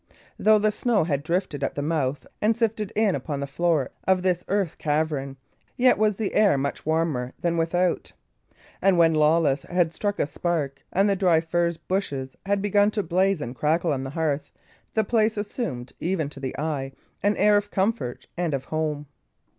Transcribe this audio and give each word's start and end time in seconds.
Though 0.39 0.57
the 0.57 0.71
snow 0.71 1.03
had 1.03 1.21
drifted 1.21 1.63
at 1.63 1.75
the 1.75 1.83
mouth 1.83 2.25
and 2.41 2.57
sifted 2.57 2.91
in 2.95 3.13
upon 3.13 3.39
the 3.39 3.45
floor 3.45 3.91
of 4.07 4.23
this 4.23 4.43
earth 4.47 4.79
cavern, 4.79 5.37
yet 5.77 5.99
was 5.99 6.15
the 6.15 6.33
air 6.33 6.57
much 6.57 6.87
warmer 6.87 7.33
than 7.41 7.55
without; 7.55 8.11
and 8.81 8.97
when 8.97 9.13
Lawless 9.13 9.61
had 9.61 9.93
struck 9.93 10.17
a 10.19 10.25
spark, 10.25 10.83
and 10.91 11.07
the 11.07 11.15
dry 11.15 11.39
furze 11.39 11.77
bushes 11.77 12.35
had 12.47 12.63
begun 12.63 12.89
to 12.89 13.03
blaze 13.03 13.41
and 13.41 13.55
crackle 13.55 13.93
on 13.93 14.03
the 14.03 14.09
hearth, 14.09 14.51
the 14.95 15.03
place 15.03 15.37
assumed, 15.37 15.93
even 15.99 16.29
to 16.29 16.39
the 16.39 16.57
eye, 16.57 16.93
an 17.21 17.37
air 17.37 17.55
of 17.55 17.69
comfort 17.69 18.25
and 18.35 18.55
of 18.55 18.63
home. 18.65 19.05